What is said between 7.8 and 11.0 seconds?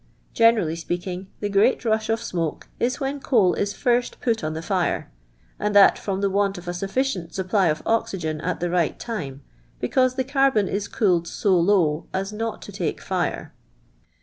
oxygen at the right time, because the carbon is